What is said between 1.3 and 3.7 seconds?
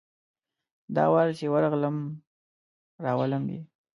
چي ورغلم، راولم یې.